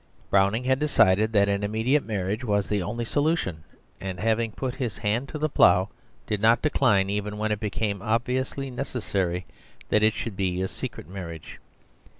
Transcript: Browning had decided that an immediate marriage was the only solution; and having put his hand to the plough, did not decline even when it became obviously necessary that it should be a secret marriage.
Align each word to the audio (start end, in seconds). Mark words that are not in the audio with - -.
Browning 0.31 0.63
had 0.63 0.79
decided 0.79 1.31
that 1.33 1.47
an 1.47 1.63
immediate 1.63 2.03
marriage 2.03 2.43
was 2.43 2.67
the 2.67 2.81
only 2.81 3.05
solution; 3.05 3.63
and 3.99 4.19
having 4.19 4.51
put 4.51 4.73
his 4.73 4.97
hand 4.97 5.29
to 5.29 5.37
the 5.37 5.47
plough, 5.47 5.89
did 6.25 6.41
not 6.41 6.63
decline 6.63 7.07
even 7.11 7.37
when 7.37 7.51
it 7.51 7.59
became 7.59 8.01
obviously 8.01 8.71
necessary 8.71 9.45
that 9.89 10.01
it 10.01 10.15
should 10.15 10.35
be 10.35 10.59
a 10.59 10.67
secret 10.67 11.07
marriage. 11.07 11.59